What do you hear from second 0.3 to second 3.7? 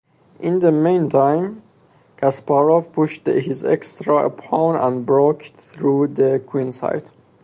In the meantime, Kasparov pushed his